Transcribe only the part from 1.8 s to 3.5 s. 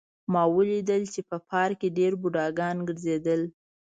کې ډېر بوډاګان ګرځېدل